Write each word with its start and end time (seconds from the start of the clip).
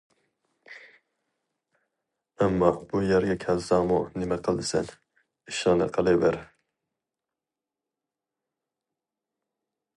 ئەمما 2.45 2.69
بۇ 2.93 3.03
يەرگە 3.11 3.35
كەلسەڭمۇ 3.45 3.99
نېمە 4.23 4.39
قىلىسەن؟ 4.49 4.91
ئىشىڭنى 4.95 5.91
قىلىۋەر. 5.99 6.41